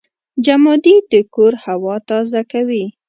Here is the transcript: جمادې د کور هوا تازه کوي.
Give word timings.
جمادې 0.45 0.95
د 1.11 1.13
کور 1.35 1.53
هوا 1.65 1.95
تازه 2.09 2.41
کوي. 2.51 2.85